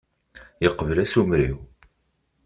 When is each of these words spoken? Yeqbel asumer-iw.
Yeqbel 0.63 0.97
asumer-iw. 1.03 1.57